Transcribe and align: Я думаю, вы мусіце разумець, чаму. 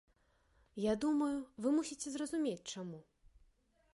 Я 0.83 0.93
думаю, 1.03 1.35
вы 1.65 1.75
мусіце 1.77 2.13
разумець, 2.23 2.69
чаму. 2.77 2.99